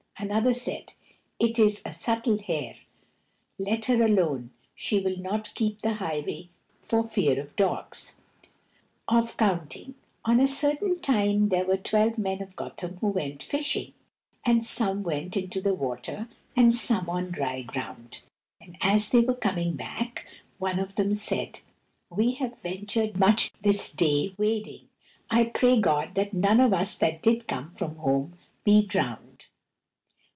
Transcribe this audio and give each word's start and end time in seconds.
Another 0.19 0.53
said, 0.53 0.93
"It 1.39 1.57
is 1.57 1.81
a 1.83 1.91
subtle 1.91 2.37
hare, 2.37 2.75
let 3.57 3.85
her 3.85 4.03
alone; 4.05 4.51
she 4.75 4.99
will 4.99 5.17
not 5.17 5.51
keep 5.55 5.81
the 5.81 5.95
highway 5.95 6.49
for 6.79 7.07
fear 7.07 7.39
of 7.41 7.55
dogs." 7.55 8.17
Of 9.07 9.35
Counting 9.35 9.95
On 10.23 10.39
a 10.39 10.47
certain 10.47 10.99
time 10.99 11.49
there 11.49 11.65
were 11.65 11.75
twelve 11.75 12.19
men 12.19 12.39
of 12.39 12.55
Gotham 12.55 12.97
who 13.01 13.07
went 13.07 13.41
fishing, 13.41 13.93
and 14.45 14.63
some 14.63 15.01
went 15.01 15.35
into 15.37 15.59
the 15.59 15.73
water 15.73 16.27
and 16.55 16.71
some 16.75 17.09
on 17.09 17.31
dry 17.31 17.63
ground; 17.63 18.19
and, 18.61 18.77
as 18.79 19.09
they 19.09 19.21
were 19.21 19.33
coming 19.33 19.73
back, 19.75 20.27
one 20.59 20.77
of 20.77 20.93
them 20.97 21.15
said, 21.15 21.61
"We 22.11 22.33
have 22.35 22.61
ventured 22.61 23.17
much 23.19 23.51
this 23.63 23.91
day 23.91 24.35
wading; 24.37 24.87
I 25.31 25.45
pray 25.45 25.81
God 25.81 26.13
that 26.13 26.31
none 26.31 26.59
of 26.59 26.75
us 26.75 26.95
that 26.99 27.23
did 27.23 27.47
come 27.47 27.71
from 27.71 27.95
home 27.95 28.37
be 28.63 28.85
drowned." 28.85 29.29